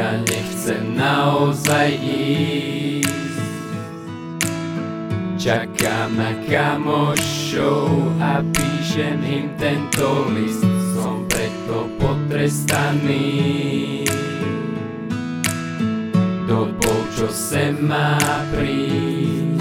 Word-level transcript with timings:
Ja 0.00 0.16
nechcem 0.16 0.96
naozaj 0.96 1.92
ísť. 2.00 3.36
Čakám 5.36 6.16
na 6.16 6.32
kamošov 6.48 8.08
a 8.16 8.40
píšem 8.40 9.20
im 9.20 9.52
tento 9.60 10.24
list. 10.32 10.64
Som 10.96 11.28
preto 11.28 11.84
potrestaný. 12.00 14.08
Dobou, 16.48 17.00
čo 17.12 17.28
sem 17.28 17.76
má 17.84 18.16
prísť. 18.56 19.60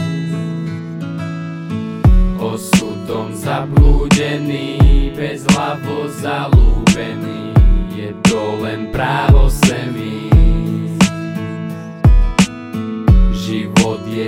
Osudom 2.39 3.35
zablúdený, 3.35 4.79
bez 5.19 5.43
hlavo 5.51 6.07
zalúbený. 6.23 7.51
Je 7.91 8.15
to 8.23 8.55
len 8.63 8.87
právo 8.95 9.38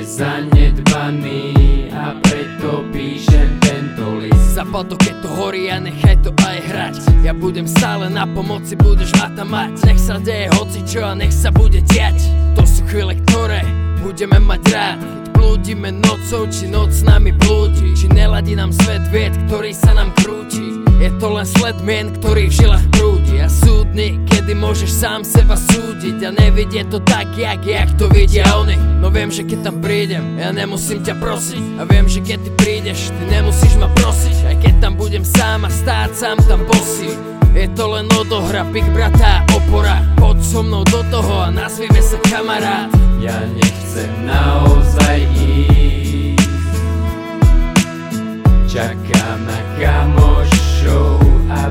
je 0.02 0.18
zanedbaný 0.18 1.54
a 1.94 2.18
preto 2.26 2.82
píšem 2.90 3.62
tento 3.62 4.18
list. 4.18 4.58
Zapal 4.58 4.82
to, 4.90 4.98
keď 4.98 5.16
to 5.22 5.30
horí 5.30 5.70
a 5.70 5.77
nechaj 5.77 6.18
to 6.26 6.34
aj 6.41 6.58
hrať. 6.66 6.96
Ja 7.22 7.38
budem 7.38 7.70
stále 7.70 8.10
na 8.10 8.26
pomoci, 8.26 8.74
budeš 8.74 9.13
ma 9.22 9.29
tam 9.38 9.54
mať. 9.54 9.77
Nech 9.85 10.02
sa 10.02 10.18
deje 10.18 10.49
hocičo 10.57 11.05
a 11.05 11.13
nech 11.13 11.29
sa 11.29 11.54
bude 11.54 11.85
diať. 11.94 12.18
To 12.57 12.66
sú 12.66 12.82
chvíle, 12.90 13.13
ktoré 13.29 13.62
budeme 14.02 14.41
mať 14.41 14.62
rád. 14.74 14.99
Blúdime 15.38 15.94
nocou, 15.94 16.49
či 16.49 16.66
noc 16.66 16.90
s 16.90 17.05
nami 17.05 17.29
blúdi. 17.38 17.94
Či 17.94 18.10
neladí 18.10 18.57
nám 18.57 18.74
svet 18.74 19.05
vied, 19.13 19.38
ktorý 19.46 19.70
sa 19.70 19.94
nám 19.94 20.10
krúti 20.18 20.71
Je 21.02 21.10
to 21.18 21.34
len 21.34 21.49
sled 21.49 21.82
mien, 21.82 22.13
ktorý 22.13 22.46
v 22.46 22.62
žilách 22.62 22.85
prúdi. 22.94 23.41
A 23.41 23.49
súdny, 23.49 24.21
kedy 24.30 24.54
môžeš 24.54 25.02
sám 25.02 25.26
seba 25.26 25.57
súdiť. 25.57 26.21
A 26.21 26.30
nevidie 26.30 26.85
to 26.85 27.02
tak, 27.02 27.34
jak, 27.34 27.66
jak 27.66 27.90
to 27.98 28.05
vidia 28.13 28.46
oni. 28.54 28.77
No 29.02 29.10
viem, 29.10 29.34
že 29.34 29.41
keď 29.41 29.74
tam 29.74 29.82
prídem, 29.82 30.38
ja 30.38 30.54
nemusím 30.54 31.02
ťa 31.02 31.18
prosiť. 31.18 31.82
A 31.82 31.90
viem, 31.90 32.05
že 32.05 32.22
keď 32.22 32.46
ty 32.46 32.52
prídeš, 32.54 33.10
ty 33.18 33.24
nemusíš 33.34 33.82
ma 33.82 33.90
prosiť. 33.98 34.38
Aj 34.46 34.55
keď 34.62 34.74
tam 34.77 34.94
budem 34.94 35.26
sám 35.26 35.66
a 35.66 35.74
stáť 35.74 36.13
sám 36.13 36.38
tam 36.46 36.62
bosí 36.70 37.10
je 37.52 37.68
to 37.76 37.84
len 37.91 38.07
odohra, 38.16 38.63
Big 38.72 38.88
Brata 38.96 39.44
opora. 39.52 39.99
Poď 40.16 40.38
so 40.40 40.63
mnou 40.63 40.88
do 40.88 41.04
toho 41.12 41.44
a 41.44 41.52
nazvime 41.52 41.99
sa 41.99 42.16
kamarát. 42.24 42.88
Ja 43.20 43.44
nechcem 43.44 44.07
naozaj 44.24 44.71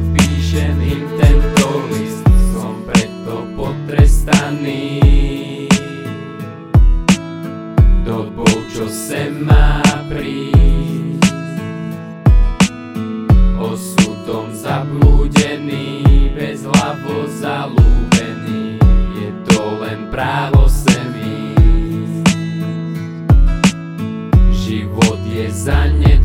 Napíšem 0.01 0.81
im 0.81 1.05
tento 1.21 1.69
list, 1.93 2.25
som 2.57 2.81
preto 2.89 3.45
potrestaný. 3.53 4.97
Dobou, 8.01 8.49
čo 8.73 8.89
sem 8.89 9.45
má 9.45 9.85
prísť. 10.09 11.37
Osudom 13.61 14.49
zablúdený, 14.57 16.33
bez 16.33 16.65
hlavo 16.65 17.29
zalúbený. 17.29 18.81
Je 19.21 19.31
to 19.53 19.85
len 19.85 20.09
právo 20.09 20.65
sem 20.65 21.13
ísť 21.13 22.25
Život 24.49 25.21
je 25.29 25.47
zanedbaný 25.53 26.20